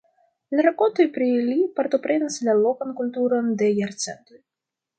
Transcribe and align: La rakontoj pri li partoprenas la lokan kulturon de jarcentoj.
La 0.59 0.63
rakontoj 0.67 1.05
pri 1.17 1.27
li 1.49 1.57
partoprenas 1.81 2.39
la 2.49 2.57
lokan 2.63 2.97
kulturon 3.03 3.55
de 3.63 3.73
jarcentoj. 3.85 4.43